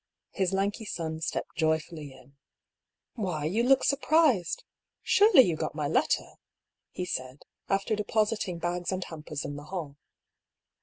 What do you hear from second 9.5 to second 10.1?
the hall.